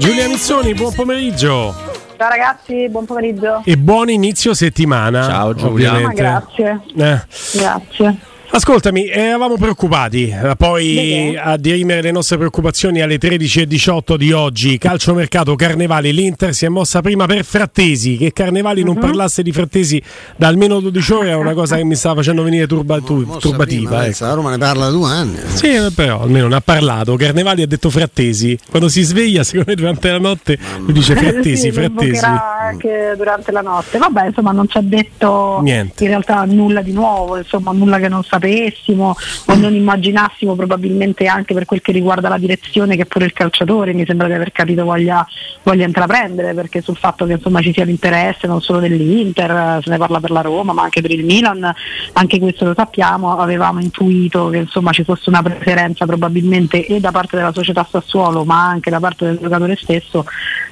[0.00, 1.74] Giulia Mizzoni, buon pomeriggio.
[2.16, 3.60] Ciao ragazzi, buon pomeriggio.
[3.66, 5.24] E buon inizio settimana.
[5.24, 5.92] Ciao, Giulia.
[5.92, 6.22] ovviamente.
[6.22, 6.80] Ah, grazie.
[6.96, 7.20] Eh.
[7.58, 8.16] Grazie.
[8.52, 15.54] Ascoltami, eravamo preoccupati, eh, poi a dirimere le nostre preoccupazioni alle 13.18 di oggi, calciomercato
[15.54, 18.86] Carnevali, l'Inter si è mossa prima per Frattesi, che Carnevali Mhm.
[18.86, 20.02] non parlasse di Frattesi
[20.36, 23.88] da almeno 12 ore è una cosa che mi stava facendo venire turba- tu- turbativa.
[23.88, 24.24] prima, ecco.
[24.24, 25.38] La Roma ne parla da due anni.
[25.54, 27.14] Sì, eh, però almeno ne ha parlato.
[27.14, 28.58] Carnevali ha detto Frattesi.
[28.68, 32.24] Quando si sveglia, secondo me durante la notte, lui dice Frattesi, sì, Frattesi.
[32.24, 33.96] anche durante la notte.
[33.98, 36.02] Vabbè, insomma, non ci ha detto Niente.
[36.02, 39.14] in realtà nulla di nuovo, insomma, nulla che non sapessimo
[39.46, 43.92] o non immaginassimo, probabilmente anche per quel che riguarda la direzione che pure il calciatore
[43.92, 45.26] mi sembra di aver capito voglia,
[45.62, 49.98] voglia intraprendere, perché sul fatto che insomma ci sia l'interesse non solo dell'Inter, se ne
[49.98, 51.72] parla per la Roma, ma anche per il Milan,
[52.14, 57.10] anche questo lo sappiamo, avevamo intuito che insomma ci fosse una preferenza probabilmente e da
[57.10, 60.24] parte della società Sassuolo, ma anche da parte del giocatore stesso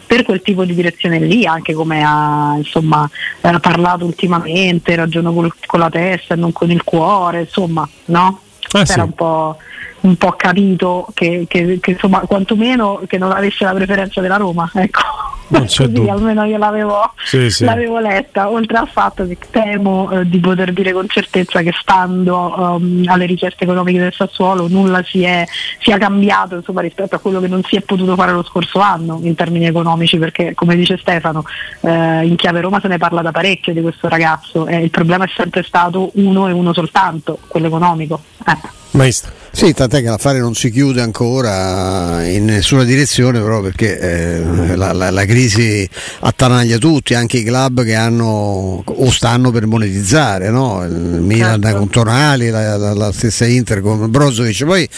[0.08, 3.08] per quel tipo di direzione lì, anche come ha insomma,
[3.42, 8.40] eh, parlato ultimamente, ragiono col- con la testa e non con il cuore, insomma, no?
[8.72, 9.00] Ah, Era sì.
[9.00, 9.56] un po',
[10.00, 14.70] un po' capito che, che- che, insomma quantomeno che non avesse la preferenza della Roma,
[14.74, 15.00] ecco.
[15.48, 16.12] Non c'è Così dubbio.
[16.12, 17.64] almeno io l'avevo, Sì, sì.
[17.64, 22.76] l'avevo letta, oltre al fatto che temo eh, di poter dire con certezza che stando
[22.76, 25.44] ehm, alle richieste economiche del Sassuolo nulla si è,
[25.80, 29.20] sia cambiato insomma, rispetto a quello che non si è potuto fare lo scorso anno
[29.22, 31.44] in termini economici, perché come dice Stefano,
[31.80, 35.24] eh, in chiave Roma se ne parla da parecchio di questo ragazzo e il problema
[35.24, 38.20] è sempre stato uno e uno soltanto, quello economico.
[38.46, 38.56] Eh.
[38.92, 39.32] Maestro.
[39.50, 44.92] Sì, tant'è che l'affare non si chiude ancora in nessuna direzione, però perché eh, la,
[44.92, 45.88] la- la crisi
[46.20, 50.84] attanaglia tutti, anche i club che hanno o stanno per monetizzare, no?
[50.84, 51.78] il Milan Certo.
[51.78, 54.64] con Tonali, la, la- la stessa Inter con Brozovic.
[54.64, 54.88] Poi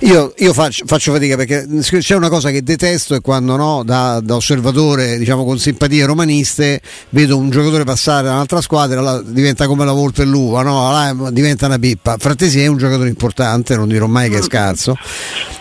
[0.00, 4.20] io, io faccio, faccio fatica perché c'è una cosa che detesto è quando no, da,
[4.22, 9.86] da osservatore diciamo con simpatie romaniste vedo un giocatore passare da un'altra squadra diventa come
[9.86, 11.30] la volpe e l'uva no?
[11.30, 14.94] Diventa una pippa Frattesi è un giocatore importante non dirò mai che è scarso.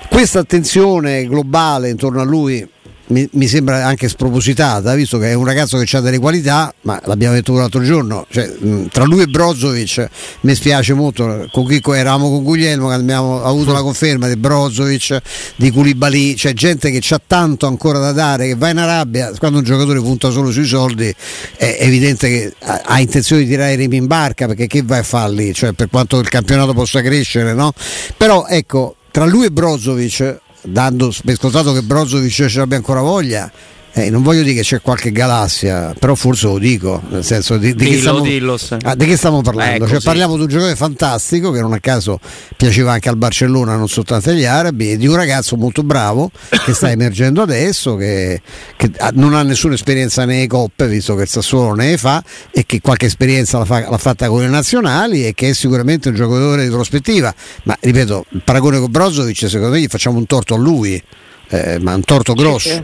[0.10, 2.68] Questa attenzione globale intorno a lui
[3.08, 7.00] mi, mi sembra anche spropositata, visto che è un ragazzo che ha delle qualità, ma
[7.06, 8.52] l'abbiamo detto l'altro giorno, cioè,
[8.92, 10.10] tra lui e Brozovic
[10.42, 15.22] mi spiace molto, con chi eravamo con Guglielmo che abbiamo avuto la conferma di Brozovic,
[15.56, 19.60] di Koulibaly, c'è gente che ha tanto ancora da dare, che va in Arabia, quando
[19.60, 21.14] un giocatore punta solo sui soldi
[21.58, 25.00] è evidente che ha, ha intenzione di tirare i remi in barca, perché che vai
[25.00, 27.74] a fare lì, cioè, per quanto il campionato possa crescere, no?
[28.18, 33.52] Però ecco, tra lui e Brozovic dando per scontato che Brozovic ce l'abbia ancora voglia.
[33.98, 37.74] Eh, non voglio dire che c'è qualche galassia, però forse lo dico, nel senso di,
[37.74, 38.76] di che, Dillo, stiamo, dillo, sì.
[38.84, 39.86] ah, di che stiamo parlando?
[39.86, 42.20] Eh, Cioè, parliamo di un giocatore fantastico che non a caso
[42.58, 46.30] piaceva anche al Barcellona, non soltanto agli arabi, e di un ragazzo molto bravo
[46.66, 48.42] che sta emergendo adesso, che,
[48.76, 52.66] che ha- non ha nessuna esperienza nelle coppe, visto che il Sassuolo ne fa, e
[52.66, 56.16] che qualche esperienza l'ha, fa- l'ha fatta con le nazionali e che è sicuramente un
[56.16, 57.34] giocatore di prospettiva.
[57.64, 61.02] Ma ripeto, il paragone con Brozovic, secondo me gli facciamo un torto a lui,
[61.48, 62.70] eh, ma un torto grosso.
[62.70, 62.84] sì.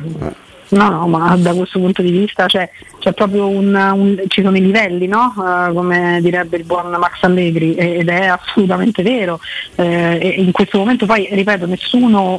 [0.71, 4.55] No, no, ma da questo punto di vista c'è, c'è proprio un, un- ci sono
[4.55, 5.33] i livelli, no?
[5.37, 9.41] Eh, come direbbe il buon Max Allegri, ed è assolutamente vero.
[9.75, 12.37] Eh, in questo momento poi, ripeto, nessuno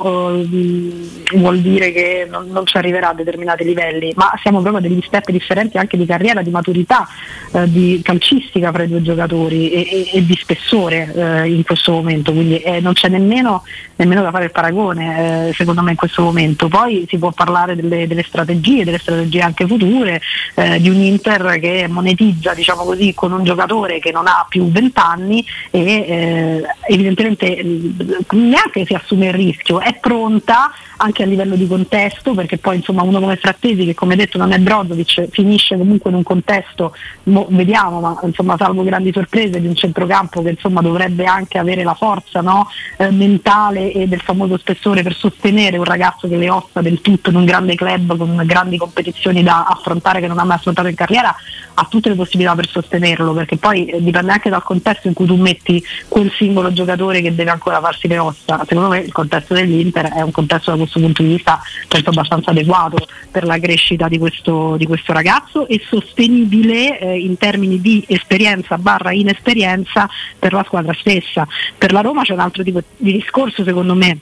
[0.48, 5.02] mh, vuol dire che non, non ci arriverà a determinati livelli, ma siamo proprio degli
[5.02, 7.06] step differenti anche di carriera, di maturità,
[7.52, 12.32] eh, di calcistica fra i due giocatori e, e- e di spessore in questo momento,
[12.32, 13.62] quindi eh, non c'è nemmeno,
[13.96, 16.68] nemmeno da fare il paragone secondo me in questo momento.
[16.68, 20.20] Poi si può parlare delle, delle strategie, delle strategie anche future,
[20.54, 24.70] eh, di un Inter che monetizza diciamo così, con un giocatore che non ha più
[24.70, 27.90] 20 anni e eh, evidentemente eh,
[28.30, 30.70] neanche si assume il rischio, è pronta
[31.02, 34.52] anche a livello di contesto, perché poi insomma uno come Frattesi che come detto non
[34.52, 39.66] è Brozovic, finisce comunque in un contesto, mo- vediamo, ma insomma salvo grandi sorprese di
[39.66, 42.68] un centrocampo che insomma dovrebbe anche avere la forza no,
[42.98, 47.30] eh, mentale e del famoso spessore per sostenere un ragazzo che le ossa del tutto
[47.30, 50.94] in un grande club con grandi competizioni da affrontare che non ha mai affrontato in
[50.94, 51.34] carriera,
[51.74, 55.26] ha tutte le possibilità per sostenerlo, perché poi eh, dipende anche dal contesto in cui
[55.26, 58.64] tu metti quel singolo giocatore che deve ancora farsi le ossa.
[58.68, 62.50] Secondo me il contesto dell'Inter è un contesto da questo punto di vista penso abbastanza
[62.50, 68.04] adeguato per la crescita di questo, di questo ragazzo e sostenibile eh, in termini di
[68.06, 70.08] esperienza barra inesperienza
[70.38, 71.46] per la squadra stessa.
[71.78, 74.18] Per la Roma c'è un altro tipo di discorso secondo me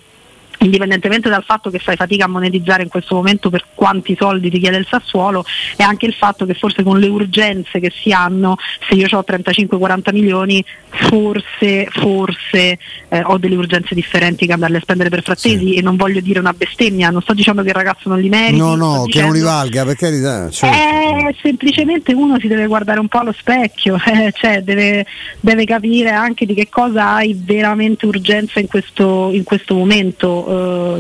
[0.61, 4.59] indipendentemente dal fatto che fai fatica a monetizzare in questo momento per quanti soldi ti
[4.59, 5.45] chiede il Sassuolo,
[5.77, 8.57] è anche il fatto che forse con le urgenze che si hanno,
[8.89, 12.79] se io ho 35-40 milioni, forse, forse
[13.09, 15.75] eh, ho delle urgenze differenti che andarle a spendere per frattesi sì.
[15.75, 18.59] e non voglio dire una bestemmia, non sto dicendo che il ragazzo non li meriti.
[18.59, 20.51] No, no, che non li valga, per carità.
[20.51, 20.77] Certo.
[20.77, 25.07] Eh, semplicemente uno si deve guardare un po' allo specchio, eh, cioè deve,
[25.41, 30.50] deve, capire anche di che cosa hai veramente urgenza in questo, in questo momento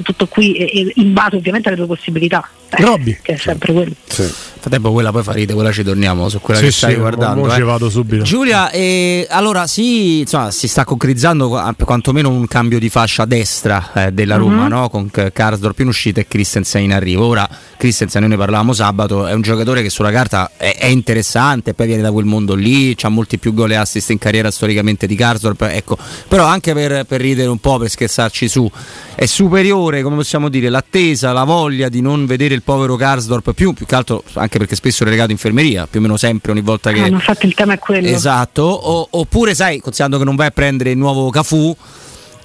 [0.02, 2.48] tutto qui in base ovviamente alle tue possibilità.
[2.70, 3.18] Eh, Robby.
[3.20, 3.92] Che è sempre quello.
[4.06, 4.32] Sì.
[4.60, 7.50] Frattempo quella poi farete, quella ci torniamo su quella sì, che stai sì, guardando.
[7.50, 7.62] Eh.
[7.62, 8.22] vado subito.
[8.22, 14.12] Giulia, eh, allora sì, insomma, si sta concretizzando quantomeno un cambio di fascia destra eh,
[14.12, 14.70] della Roma, mm-hmm.
[14.70, 14.88] no?
[14.90, 17.24] con Karsdorp in uscita e Christensen in arrivo.
[17.24, 17.48] Ora
[17.78, 21.86] Christensen, noi ne parlavamo sabato, è un giocatore che sulla carta è, è interessante, poi
[21.86, 25.14] viene da quel mondo lì, ha molti più gol e assist in carriera storicamente di
[25.14, 25.96] Karsdorp, ecco.
[26.28, 28.70] però anche per, per ridere un po', per scherzarci su,
[29.14, 33.72] è superiore, come possiamo dire, l'attesa, la voglia di non vedere il povero Karsdorp più,
[33.72, 36.92] più che altro anche perché spesso è regato infermeria, più o meno sempre ogni volta
[36.92, 37.02] che...
[37.02, 38.08] Ah, infatti il tema è quello.
[38.08, 41.76] Esatto, o, oppure sai, considerando che non vai a prendere il nuovo Cafu,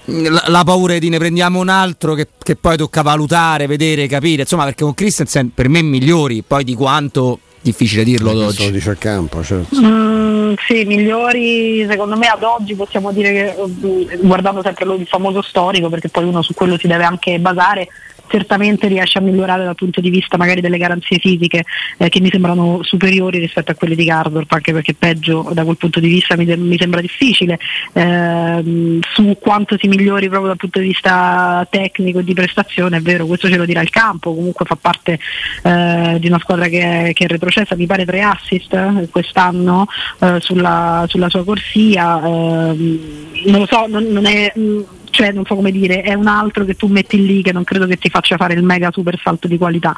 [0.06, 4.44] la, la paura di ne prendiamo un altro che, che, poi tocca valutare, vedere, capire,
[4.44, 8.70] insomma perché con Christensen per me migliori, poi di quanto difficile dirlo ad oggi.
[8.70, 9.76] dice al campo, certo.
[9.76, 15.42] mm, sì, migliori secondo me ad oggi possiamo dire che mm, guardando sempre il famoso
[15.42, 17.88] storico, perché poi uno su quello si deve anche basare,
[18.28, 21.64] certamente riesce a migliorare dal punto di vista magari delle garanzie fisiche
[21.98, 25.78] eh, che mi sembrano superiori rispetto a quelle di Gardorp anche perché peggio da quel
[25.78, 27.60] punto di vista mi, mi sembra difficile.
[27.94, 33.02] Eh, su quanto si migliori proprio dal punto di vista tecnico e di prestazione è
[33.02, 35.20] vero questo ce lo dirà il campo comunque fa parte
[35.64, 39.88] eh, di una squadra che è, che è, retrocessa mi pare tre assist eh, quest'anno
[40.20, 43.00] eh, sulla, sulla, sua corsia ehm,
[43.46, 44.84] non lo so non, non è mh,
[45.16, 47.88] cioè non so come dire, è un altro che tu metti lì che non credo
[47.88, 49.96] che ti faccia fare il mega super salto di qualità.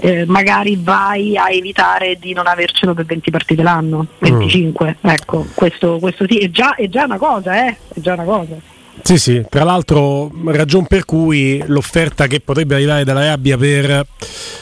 [0.00, 5.08] Eh, magari vai a evitare di non avercelo per 20 partite l'anno, 25, mm.
[5.10, 7.76] ecco, questo, questo sì, è già, è già una cosa, eh?
[7.94, 8.56] È già una cosa.
[9.00, 14.04] Sì, sì, tra l'altro ragion per cui l'offerta che potrebbe arrivare dalla rabbia per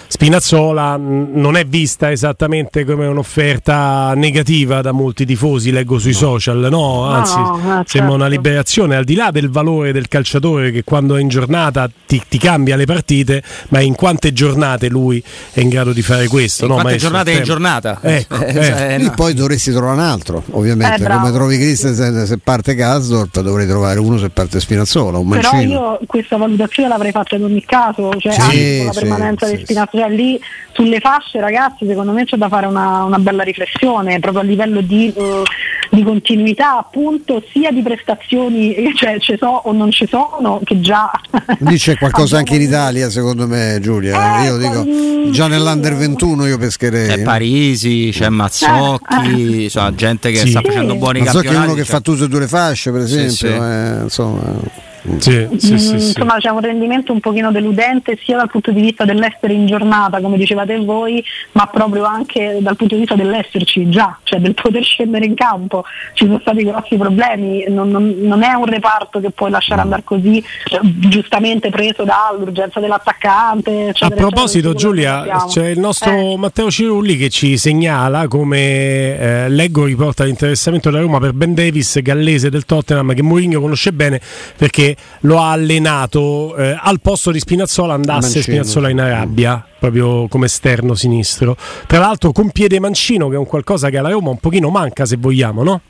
[0.09, 7.05] Spinazzola non è vista esattamente come un'offerta negativa da molti tifosi, leggo sui social, no,
[7.05, 7.83] anzi no, no, certo.
[7.87, 11.91] sembra una liberazione al di là del valore del calciatore che quando è in giornata
[12.07, 15.23] ti, ti, cambia le partite, ma in quante giornate lui
[15.53, 16.65] è in grado di fare questo?
[16.65, 17.99] In no, quante giornate è in giornata?
[18.01, 19.05] Ecco, eh, eh.
[19.05, 23.67] Eh, poi dovresti trovare un altro, ovviamente, eh, come trovi Christensen se parte Gasdorp dovrei
[23.67, 25.73] trovare uno se parte Spinazzola, un Però mancino.
[25.73, 29.57] io questa valutazione l'avrei fatta in ogni caso, cioè sì, anche con la permanenza sì,
[29.57, 30.39] di Spinazzola cioè lì
[30.73, 34.81] sulle fasce ragazzi secondo me c'è da fare una, una bella riflessione proprio a livello
[34.83, 35.43] di, uh,
[35.91, 41.11] di, continuità appunto sia di prestazioni cioè ci so o non ci sono che già
[41.61, 45.97] lì c'è qualcosa anche in Italia secondo me Giulia eh, io dico mm, già nell'under
[45.97, 49.95] 21 io pescherei c'è Parisi c'è Mazzocchi eh, eh.
[49.95, 50.51] gente che sì.
[50.51, 51.95] sta facendo buoni Mazzocchi campionati è uno che cioè...
[51.95, 53.47] fa tutte e due le fasce per esempio sì, sì.
[53.47, 58.51] Eh, insomma sì, sì, mm, sì, insomma c'è un rendimento un pochino deludente sia dal
[58.51, 63.01] punto di vista dell'essere in giornata come dicevate voi ma proprio anche dal punto di
[63.01, 65.85] vista dell'esserci già cioè del poter scendere in campo.
[66.15, 70.03] Ci sono stati grossi problemi non, non, non è un reparto che puoi lasciare andare
[70.05, 76.37] così cioè, giustamente preso dall'urgenza dell'attaccante a proposito Giulia c'è il nostro eh.
[76.37, 82.01] Matteo Cirulli che ci segnala come eh, leggo riporta l'interessamento della Roma per Ben Davis
[82.03, 84.21] gallese del Tottenham che Mourinho conosce bene
[84.57, 88.43] perché lo ha allenato eh, al posto di Spinazzola andasse Mancino.
[88.43, 91.57] Spinazzola in Arabia proprio come esterno sinistro
[91.87, 95.05] tra l'altro con piede mancino che è un qualcosa che alla Roma un pochino manca
[95.05, 95.81] se vogliamo no?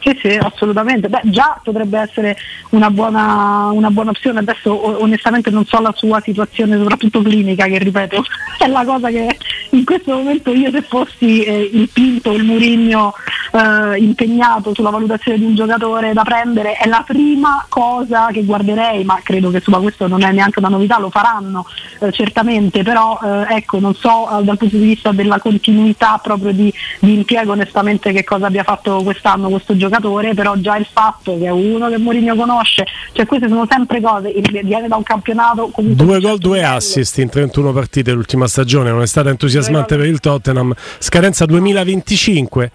[0.00, 1.08] Sì, sì, assolutamente.
[1.08, 2.36] Beh, già potrebbe essere
[2.70, 4.40] una buona, una buona, opzione.
[4.40, 8.24] Adesso onestamente non so la sua situazione, soprattutto clinica, che ripeto,
[8.58, 9.36] è la cosa che
[9.70, 13.12] in questo momento io se fossi eh, il Pinto, il Murigno
[13.52, 19.04] eh, impegnato sulla valutazione di un giocatore da prendere, è la prima cosa che guarderei,
[19.04, 21.66] ma credo che insomma, questo non è neanche una novità, lo faranno
[22.00, 26.52] eh, certamente, però eh, ecco, non so eh, dal punto di vista della continuità proprio
[26.52, 30.86] di, di impiego onestamente che cosa abbia fatto quest'anno questo giocatore giocatore, però già il
[30.90, 35.02] fatto che è uno che Mourinho conosce, cioè queste sono sempre cose, viene da un
[35.02, 36.04] campionato comunque...
[36.04, 40.20] Due gol, due assist in 31 partite l'ultima stagione, non è stata entusiasmante per il
[40.20, 42.70] Tottenham, scadenza 2025.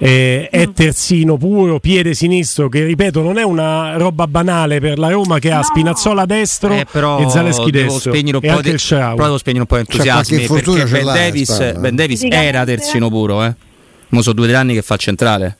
[0.00, 0.70] Eh, è mm.
[0.74, 5.50] terzino puro, piede sinistro, che ripeto non è una roba banale per la Roma che
[5.50, 5.58] no.
[5.58, 9.74] ha Spinazzola destro eh, e Zaleschi destro e anche il Però devo spegnere un po'
[9.74, 13.52] di entusiasmi perché Ben Davis, ben Davis, era terzino puro, eh.
[14.10, 15.56] Mo sono due o tre anni che fa centrale.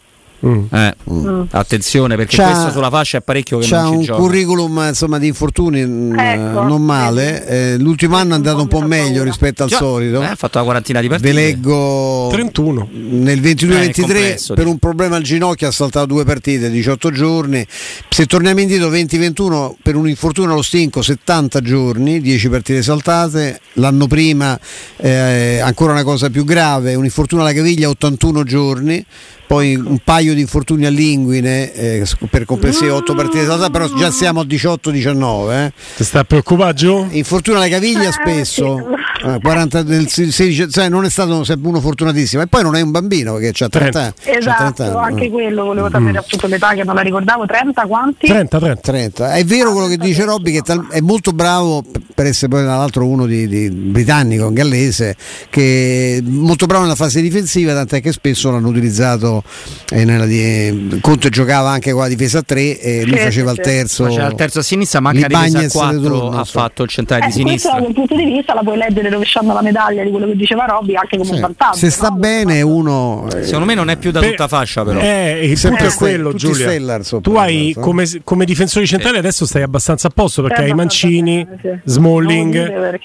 [0.46, 0.66] Mm.
[0.70, 1.42] Eh, mm.
[1.50, 4.20] Attenzione perché c'ha, questo sulla fascia è parecchio che c'ha non ci un gioca.
[4.20, 7.46] curriculum insomma, di infortuni mm, ecco, non male.
[7.46, 10.22] Eh, l'ultimo anno è andato un po' meglio rispetto al Già, solito.
[10.22, 11.32] Eh, ha fatto una quarantina di partite.
[11.32, 12.88] Ve leggo 31.
[12.92, 17.66] Nel 22-23 per un problema al ginocchio ha saltato due partite, 18 giorni.
[18.08, 23.60] Se torniamo indietro 20-21 per un infortunio allo stinco 70 giorni, 10 partite saltate.
[23.74, 24.58] L'anno prima
[24.96, 29.04] eh, ancora una cosa più grave, un infortunio alla caviglia 81 giorni
[29.48, 34.40] poi un paio di infortuni all'inguine eh, per complessive 8 partite saltate, però già siamo
[34.40, 35.52] a 18-19.
[35.52, 35.72] Eh.
[35.96, 37.06] Ti sta preoccupando?
[37.10, 38.86] Infortuna alla caviglia spesso.
[39.24, 42.90] Eh, 40, nel 16, cioè non è stato uno fortunatissimo e poi non è un
[42.90, 45.14] bambino perché ha 30 anni esatto 30 anni.
[45.14, 46.16] anche quello volevo sapere mm.
[46.16, 48.26] appunto l'età che non la ricordavo 30 quanti?
[48.26, 48.80] 30, 30.
[48.80, 49.34] 30.
[49.34, 53.06] è vero quello che dice Robby che è molto bravo per essere poi tra l'altro
[53.06, 55.16] uno di, di britannico gallese
[55.50, 59.42] che è molto bravo nella fase difensiva tant'è che spesso l'hanno utilizzato
[59.90, 63.52] eh, nella di, Conte giocava anche con la difesa a 3 e lui sì, faceva
[63.52, 66.30] sì, il terzo faceva il terzo a sinistra ma anche a difesa a 4 turno,
[66.30, 66.58] ha so.
[66.58, 67.72] fatto il centrale eh, di sinistra.
[67.72, 70.64] da quel punto di vista la puoi leggere rovesciando la medaglia di quello che diceva
[70.66, 72.16] Robby anche come un vantaggio se sta no?
[72.16, 75.00] bene uno eh, secondo me non è più da tutta fascia però.
[75.00, 76.68] eh, il punto è quello Giulia.
[76.68, 81.46] Stellar, tu hai come, come difensori centrali adesso stai abbastanza a posto perché hai Mancini
[81.84, 82.98] Smalling.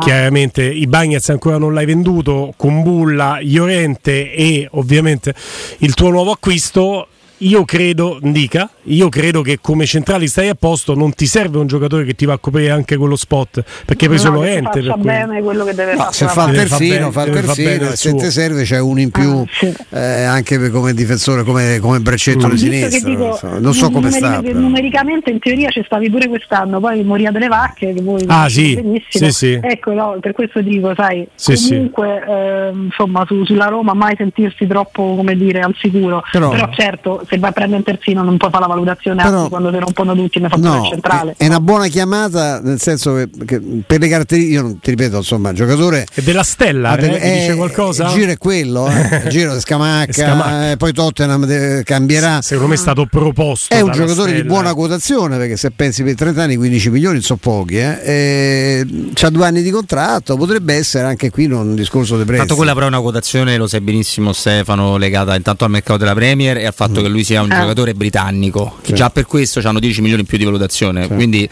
[0.00, 5.34] chiaramente i Bagnets ancora non l'hai venduto Kumbulla Llorente e ovviamente
[5.78, 10.94] il tuo nuovo acquisto io credo, dica, io credo che come centrali stai a posto,
[10.94, 14.28] non ti serve un giocatore che ti va a coprire anche quello spot, perché preso
[14.28, 14.80] no, Lorente.
[14.80, 16.12] Per bene quello che deve no, fare.
[16.12, 19.44] Se fa il terzino, fa il terzino, se ti serve c'è uno in più ah,
[19.50, 19.74] sì.
[19.90, 22.50] eh, anche come difensore, come, come braccetto mm.
[22.50, 23.10] di sinistra.
[23.10, 24.40] Dico, non so come sta.
[24.40, 28.74] Numericamente in teoria ci stavi pure quest'anno, poi moria delle vacche, che voi ah, sì.
[28.76, 29.30] benissimo.
[29.30, 29.60] Sì, sì.
[29.60, 35.14] Ecco, no, per questo dico, sai, comunque eh, insomma su, sulla Roma mai sentirsi troppo,
[35.16, 36.22] come dire, al sicuro.
[36.32, 39.48] Però, Però certo se vai a prendere un terzino non puoi fare la valutazione Però,
[39.48, 41.34] quando si rompono tutti ne fa no, centrale.
[41.36, 44.90] È, è una buona chiamata, nel senso che, che per le caratteristiche, io non, ti
[44.90, 46.06] ripeto, insomma, il giocatore.
[46.12, 48.06] È della stella, ah, eh, è, dice qualcosa?
[48.06, 49.22] Il giro è quello, eh.
[49.24, 50.70] il giro di Scamacca, Scamacca.
[50.72, 52.42] Eh, poi Tottenham de- cambierà.
[52.42, 53.74] Secondo me è stato proposto.
[53.74, 54.42] È un giocatore stella.
[54.42, 58.86] di buona quotazione, perché se pensi per 30 anni 15 milioni sono pochi, eh.
[59.20, 62.40] ha due anni di contratto, potrebbe essere anche qui un discorso di prezzo.
[62.40, 66.56] Tanto quella avrà una quotazione, lo sai benissimo Stefano, legata intanto al mercato della Premier
[66.58, 67.02] e al fatto mm.
[67.02, 67.58] che lui sia un eh.
[67.58, 68.78] giocatore britannico.
[68.82, 68.94] Sì.
[68.94, 71.02] Già per questo hanno 10 milioni in più di valutazione.
[71.02, 71.14] Sì.
[71.14, 71.48] Quindi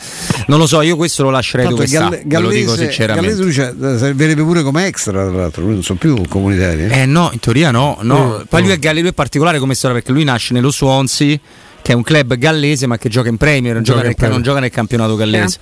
[0.47, 3.37] non lo so, io questo lo lascerei Tanto dove Galle- sta, Gallese, lo dico sinceramente.
[3.37, 6.89] Gallese lui servirebbe pure come extra, tra l'altro, lui non so più comunitari.
[6.89, 7.99] Eh no, in teoria no.
[8.03, 8.39] no.
[8.39, 8.43] Mm.
[8.49, 11.39] Poi lui è, Galli, lui è particolare come storia perché lui nasce nello Swansea
[11.85, 14.59] che è un club gallese ma che gioca in Premier, non, gioca, nel, non gioca
[14.59, 15.59] nel campionato gallese.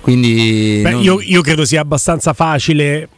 [0.00, 1.02] Quindi Beh, non...
[1.02, 3.08] io, io, credo sia abbastanza facile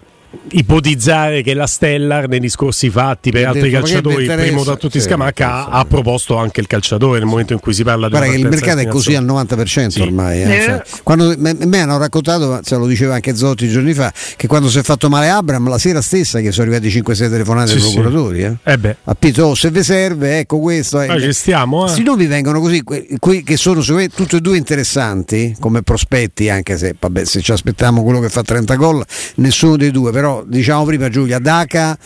[0.50, 5.68] ipotizzare che la Stellar nei discorsi fatti per altri calciatori, primo da tutti sì, Scamacca,
[5.68, 8.38] ha, ha, proposto anche il calciatore nel momento in cui si parla di Guarda che
[8.38, 10.00] il mercato è così al 90% sì.
[10.00, 10.42] ormai.
[10.42, 10.62] Eh.
[10.62, 14.68] Cioè, quando me, me, hanno raccontato, se lo diceva anche Zotti giorni fa, che quando
[14.68, 17.80] si è fatto male Abram, la sera stessa che sono arrivati 5-6 telefonate sì, ai
[17.80, 18.42] procuratori.
[18.44, 18.56] Eh.
[18.64, 18.97] Eh beh.
[19.04, 21.00] A Pito, oh, se vi serve, ecco questo.
[21.00, 21.20] Eh.
[21.20, 21.87] ci stiamo.
[21.87, 21.88] Eh.
[21.88, 26.50] Se non vi vengono così, que, que, che sono tutti e due interessanti come prospetti,
[26.50, 29.04] anche se, vabbè, se ci aspettiamo quello che fa 30 gol,
[29.37, 31.96] nessuno dei due però diciamo prima Giulia, Daca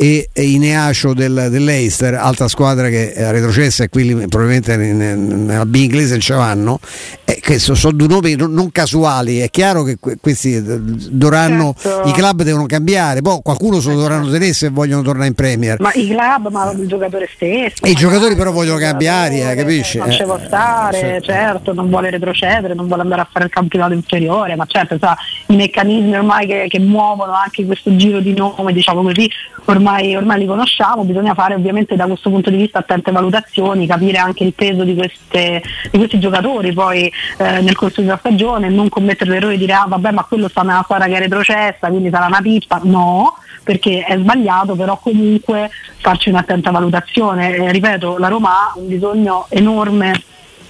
[0.00, 5.74] e, e Ineacio del, dell'Eister, altra squadra che è retrocessa e qui probabilmente nella B
[5.74, 6.78] inglese non ce vanno,
[7.24, 12.08] eh, che sono due nomi non casuali, è chiaro che questi eh, dovranno, certo.
[12.08, 15.80] i club devono cambiare, poi qualcuno se lo dovranno tenere se vogliono tornare in Premier.
[15.80, 17.82] Ma i club, ma il giocatore stesso.
[17.82, 19.98] E i giocatori però vogliono cambiare, eh, capisci?
[19.98, 21.24] Non ci può stare, certo.
[21.24, 21.72] certo.
[21.74, 25.16] non vuole retrocedere, non vuole andare a fare il campionato inferiore, ma certo sa,
[25.48, 29.28] i meccanismi ormai che, che muovono anche questo giro di nome, diciamo così,
[29.64, 33.86] ormai ormai, ormai, li conosciamo, bisogna fare ovviamente da questo punto di vista attente valutazioni,
[33.86, 38.68] capire anche il peso di, queste, di questi giocatori poi eh, nel corso della stagione,
[38.68, 41.88] non commettere l'errore di dire ah vabbè ma quello sta nella squadra che è retrocessa,
[41.88, 47.54] quindi sarà una pippa, no, perché è sbagliato, però comunque farci un'attenta valutazione.
[47.54, 50.22] Eh, ripeto, la Roma ha un bisogno enorme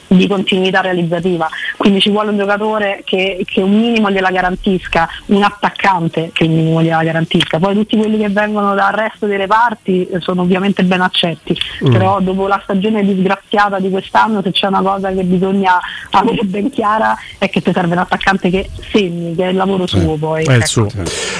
[0.08, 5.42] di continuità realizzativa, quindi ci vuole un giocatore che, che, un minimo gliela garantisca, un
[5.42, 10.08] attaccante che un minimo gliela garantisca, poi tutti quelli che vengono dal resto dei reparti
[10.20, 11.92] sono ovviamente ben accetti, mm.
[11.92, 15.78] però dopo la stagione disgraziata di quest'anno se c'è una cosa che bisogna
[16.10, 19.86] avere ben chiara è che ti serve un attaccante che segni, che è il lavoro
[19.86, 20.44] suo eh, poi.
[20.44, 20.66] Ecco.
[20.66, 20.88] Suo.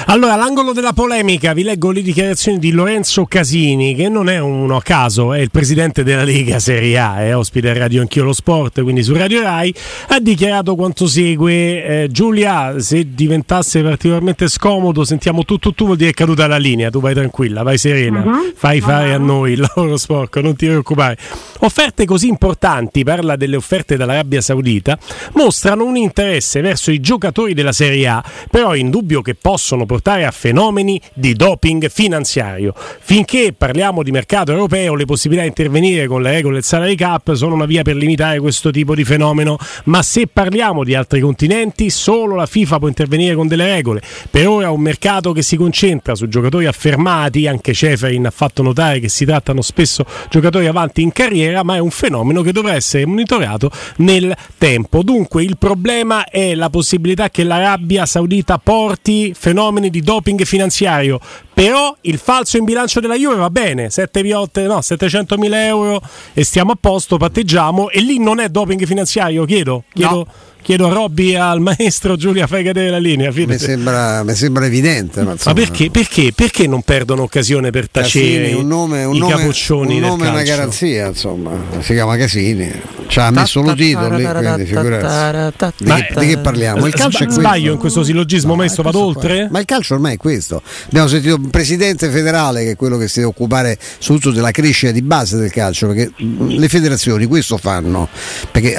[0.05, 4.75] Allora, l'angolo della polemica, vi leggo le dichiarazioni di Lorenzo Casini, che non è uno
[4.75, 8.33] a caso, è il presidente della Lega Serie A, è ospite a Radio Anch'io lo
[8.33, 9.73] Sport Sport, quindi su Radio Rai,
[10.09, 12.03] ha dichiarato quanto segue.
[12.03, 16.47] Eh, Giulia, se diventasse particolarmente scomodo, sentiamo tu, tu, tu, vuol dire che è caduta
[16.47, 18.53] la linea, tu vai tranquilla, vai serena, uh-huh.
[18.55, 19.15] fai fare uh-huh.
[19.15, 21.17] a noi il lavoro sporco, non ti preoccupare.
[21.59, 24.97] Offerte così importanti, parla delle offerte dall'Arabia Saudita,
[25.33, 30.25] mostrano un interesse verso i giocatori della Serie A, però è indubbio che possono portare
[30.25, 32.73] a fenomeni di doping finanziario.
[32.75, 37.33] Finché parliamo di mercato europeo, le possibilità di intervenire con le regole del salary cap
[37.33, 41.89] sono una via per limitare questo tipo di fenomeno, ma se parliamo di altri continenti,
[41.89, 44.01] solo la FIFA può intervenire con delle regole.
[44.29, 48.99] Per ora un mercato che si concentra su giocatori affermati, anche Ceferin ha fatto notare
[48.99, 53.05] che si trattano spesso giocatori avanti in carriera, ma è un fenomeno che dovrà essere
[53.05, 55.03] monitorato nel tempo.
[55.03, 61.19] Dunque il problema è la possibilità che l'Arabia Saudita porti fenomeni di doping finanziario.
[61.59, 66.01] Però il falso in bilancio della Juve va bene, 7 piotte, no, 700 mila euro
[66.31, 69.83] e stiamo a posto, patteggiamo e lì non è doping finanziario, chiedo.
[69.93, 70.27] chiedo no
[70.61, 73.31] chiedo a Robby e al maestro Giulia fai cadere la linea.
[73.33, 75.23] Mi sembra, mi sembra, evidente.
[75.23, 79.19] Ma, ma perché, perché, perché, non perdono occasione per tacere Casini, un nome, un i
[79.19, 81.51] nome, capoccioni un nome è una garanzia, insomma.
[81.79, 82.71] Si chiama Casini.
[83.07, 85.73] Ci ha messo lo titolo lì, quindi figurarsi.
[85.77, 86.85] Di, che, di che parliamo?
[86.85, 87.27] Il calcio.
[87.29, 89.47] Sbaglio in questo sillogismo, maestro, vado oltre?
[89.49, 90.61] Ma il calcio ormai è questo.
[90.85, 95.01] Abbiamo sentito presidente federale che è quello che si deve occupare soprattutto della crescita di
[95.01, 98.07] base del calcio, perché le federazioni questo fanno.
[98.51, 98.75] Perché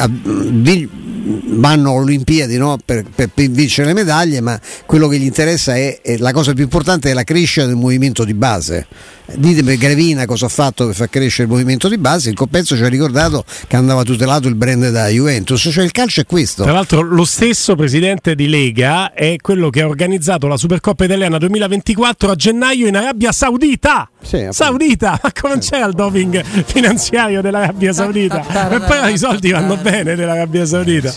[1.22, 2.78] vanno alle Olimpiadi no?
[2.84, 6.52] per, per, per, vincere le medaglie, ma quello che gli interessa è, è, la cosa
[6.52, 8.86] più importante è la crescita del movimento di base.
[9.32, 12.82] Ditemi Gravina cosa ha fatto per far crescere il movimento di base, il Compenso ci
[12.82, 16.64] ha ricordato che andava tutelato il brand da Juventus, cioè il calcio è questo.
[16.64, 21.38] Tra l'altro lo stesso presidente di Lega è quello che ha organizzato la Supercoppa italiana
[21.38, 24.10] 2024 a gennaio in Arabia Saudita.
[24.20, 28.44] Sì, Saudita, ma come non c'era il doping finanziario dell'Arabia Saudita?
[28.70, 31.09] E poi i soldi vanno bene dell'Arabia Saudita.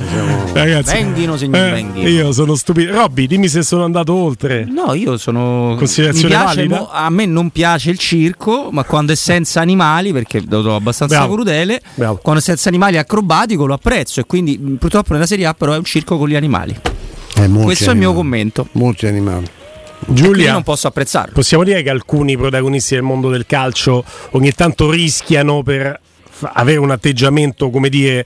[0.53, 2.07] Ragazzi, venghino signori, eh, venghino.
[2.09, 2.91] Io sono stupido.
[2.93, 4.65] Robby, dimmi se sono andato oltre.
[4.65, 6.89] No, io sono considerazione piace, valida.
[6.91, 11.17] a me non piace il circo, ma quando è senza animali, perché lo trovo abbastanza
[11.17, 11.33] Bravo.
[11.35, 12.19] crudele, Bravo.
[12.21, 15.77] quando è senza animali acrobatico lo apprezzo e quindi purtroppo nella Serie A però è
[15.77, 16.71] un circo con gli animali.
[16.71, 17.85] Eh, Questo animali.
[17.85, 18.67] è il mio commento.
[18.73, 19.45] Molti animali.
[20.05, 21.31] Giulia, non posso apprezzarlo.
[21.33, 25.97] Possiamo dire che alcuni protagonisti del mondo del calcio ogni tanto rischiano per
[26.41, 28.25] avere un atteggiamento, come dire,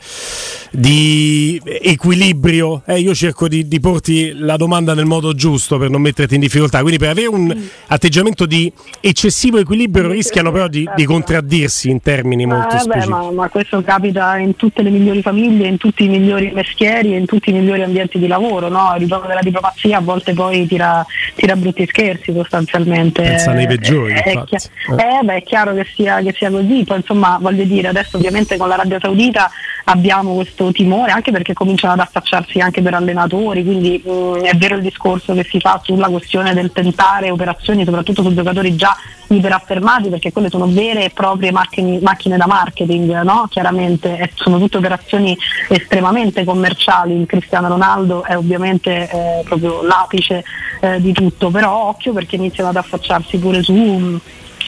[0.72, 2.84] di equilibrio.
[2.86, 6.42] Eh, io cerco di, di, porti la domanda nel modo giusto per non metterti in
[6.42, 6.80] difficoltà.
[6.80, 7.56] Quindi, per avere un
[7.88, 13.10] atteggiamento di eccessivo equilibrio, rischiano però di, di contraddirsi in termini molto eh, specifici.
[13.10, 17.26] Ma, ma, questo capita in tutte le migliori famiglie, in tutti i migliori mestieri in
[17.26, 18.70] tutti i migliori ambienti di lavoro.
[18.70, 18.96] No?
[18.98, 23.22] Il gioco della diplomazia a volte poi tira, tira brutti scherzi sostanzialmente.
[23.22, 24.14] Pensa nei peggiori.
[24.14, 26.84] È, è, chi- eh, beh, è chiaro che sia, che sia così.
[26.86, 29.50] Poi, insomma, voglio dire, adesso ovviamente con l'Arabia Saudita
[29.86, 34.56] abbiamo questo timore anche perché cominciano ad affacciarsi anche per allenatori, quindi mh, mm, è
[34.56, 38.96] vero il discorso che si fa sulla questione del tentare operazioni soprattutto su giocatori già
[39.28, 43.48] iperaffermati perché quelle sono vere e proprie macchine, macchine da marketing, no?
[43.50, 50.44] chiaramente eh, sono tutte operazioni estremamente commerciali, il Cristiano Ronaldo è ovviamente eh, proprio l'apice
[50.80, 54.20] eh, di tutto, però occhio perché iniziano ad affacciarsi pure su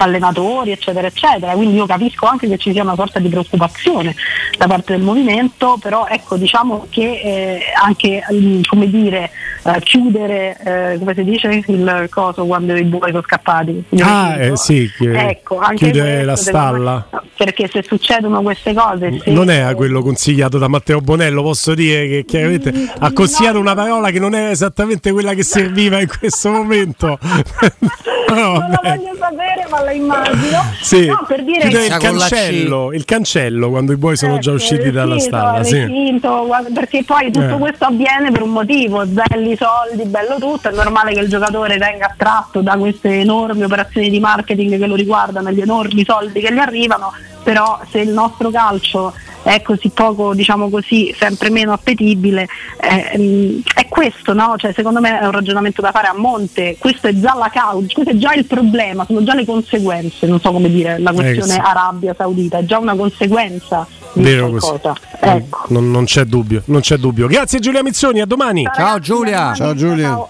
[0.03, 1.53] allenatori, eccetera, eccetera.
[1.53, 4.15] Quindi io capisco anche che ci sia una sorta di preoccupazione
[4.57, 9.31] da parte del movimento, però ecco diciamo che eh, anche mm, come dire,
[9.63, 13.83] eh, chiudere, eh, come si dice, il coso quando i buoi sono scappati.
[13.99, 17.07] Ah, eh, sì, ecco, chiudere la stalla.
[17.35, 19.19] Perché se succedono queste cose...
[19.23, 19.31] Se...
[19.31, 23.62] Non era quello consigliato da Matteo Bonello, posso dire che chiaramente mm, ha consigliato no.
[23.62, 27.17] una parola che non era esattamente quella che serviva in questo momento.
[28.29, 30.78] no, non lo voglio sapere, ma la immagino.
[30.89, 31.06] Sì.
[31.06, 34.89] No, per dire che il cancello, il cancello quando i buoi sono eh, già usciti
[34.92, 35.63] dalla stalla.
[35.63, 35.86] Sì.
[35.86, 37.58] Finto, perché poi tutto eh.
[37.58, 42.08] questo avviene per un motivo, belli soldi, bello tutto, è normale che il giocatore venga
[42.08, 46.60] attratto da queste enormi operazioni di marketing che lo riguardano, gli enormi soldi che gli
[46.60, 47.12] arrivano,
[47.43, 52.47] però se il nostro calcio è così poco, diciamo così, sempre meno appetibile,
[52.82, 54.56] eh, è questo, no?
[54.58, 57.88] Cioè, secondo me è un ragionamento da fare a monte, questo è già la causa,
[57.93, 61.56] questo è già il problema, sono già le conseguenze, non so come dire, la questione
[61.56, 64.95] eh, Arabia Saudita, è già una conseguenza di Vero qualcosa.
[65.19, 65.65] Ecco.
[65.69, 67.28] Non, non, c'è dubbio, non c'è dubbio.
[67.28, 68.67] Grazie Giulia Mizzoni, a domani.
[68.75, 69.54] Ciao Giulia.
[69.54, 70.10] Ciao Giulia.
[70.10, 70.28] Ciao.